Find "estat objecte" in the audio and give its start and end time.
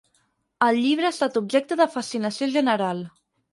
1.17-1.79